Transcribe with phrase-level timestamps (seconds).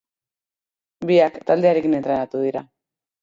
[1.11, 2.65] Biak taldearekin entrenatu dira.